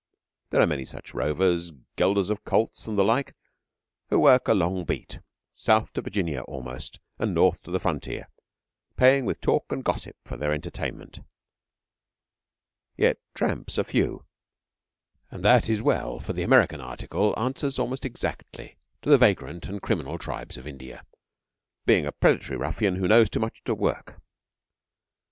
There 0.49 0.59
are 0.59 0.65
many 0.65 0.85
such 0.85 1.13
rovers, 1.13 1.73
gelders 1.95 2.31
of 2.31 2.43
colts 2.43 2.87
and 2.87 2.97
the 2.97 3.03
like, 3.03 3.35
who 4.09 4.17
work 4.17 4.47
a 4.47 4.53
long 4.55 4.83
beat, 4.83 5.19
south 5.51 5.93
to 5.93 6.01
Virginia 6.01 6.41
almost, 6.41 6.99
and 7.19 7.35
north 7.35 7.61
to 7.61 7.69
the 7.71 7.79
frontier, 7.79 8.27
paying 8.97 9.25
with 9.25 9.39
talk 9.41 9.71
and 9.71 9.83
gossip 9.83 10.15
for 10.25 10.37
their 10.37 10.53
entertainment. 10.53 11.19
Yet 12.97 13.19
tramps 13.35 13.77
are 13.77 13.83
few, 13.83 14.25
and 15.29 15.43
that 15.45 15.69
is 15.69 15.83
well, 15.83 16.19
for 16.19 16.33
the 16.33 16.41
American 16.41 16.81
article 16.81 17.37
answers 17.37 17.77
almost 17.77 18.03
exactly 18.03 18.79
to 19.03 19.09
the 19.11 19.19
vagrant 19.19 19.67
and 19.67 19.83
criminal 19.83 20.17
tribes 20.17 20.57
of 20.57 20.65
India, 20.65 21.05
being 21.85 22.07
a 22.07 22.11
predatory 22.11 22.57
ruffian 22.57 22.95
who 22.95 23.07
knows 23.07 23.29
too 23.29 23.39
much 23.39 23.63
to 23.65 23.75
work. 23.75 24.19